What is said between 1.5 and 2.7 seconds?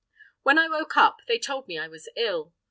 me I was ill.